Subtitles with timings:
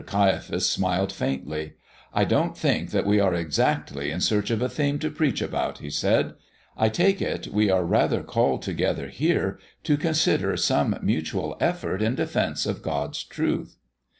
[0.07, 1.73] Caiaphas smiled faintly.
[2.11, 5.77] "I don't think that we are exactly in search of a theme to preach about,"
[5.77, 6.33] he said.
[6.75, 12.15] "I take it we are rather called together here to consider some mutual effort in
[12.15, 13.77] defence of God's truth."